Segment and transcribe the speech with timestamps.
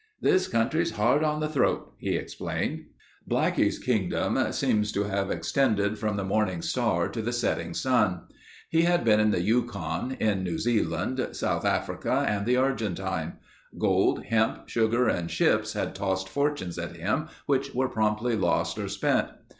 [0.19, 2.85] "This country's hard on the throat," he explained.
[3.29, 8.21] Blackie's kingdom seemed to have extended from the morning star to the setting sun.
[8.71, 13.33] He had been in the Yukon, in New Zealand, South Africa, and the Argentine.
[13.77, 18.87] Gold, hemp, sugar, and ships had tossed fortunes at him which were promptly lost or
[18.87, 19.27] spent.